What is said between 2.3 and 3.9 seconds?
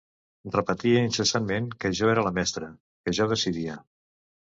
mestra, que jo decidia...